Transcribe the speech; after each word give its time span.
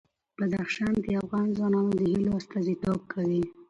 بدخشان 0.37 0.93
د 1.03 1.07
افغان 1.21 1.47
ځوانانو 1.57 1.91
د 1.99 2.01
هیلو 2.11 2.31
استازیتوب 2.39 2.99
کوي. 3.13 3.43